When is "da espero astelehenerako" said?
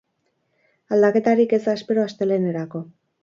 1.67-2.85